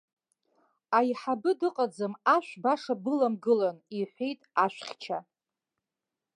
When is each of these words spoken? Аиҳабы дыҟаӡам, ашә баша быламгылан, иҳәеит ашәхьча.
Аиҳабы 0.97 1.51
дыҟаӡам, 1.59 2.13
ашә 2.35 2.51
баша 2.61 2.95
быламгылан, 3.03 3.77
иҳәеит 3.97 4.41
ашәхьча. 4.63 5.19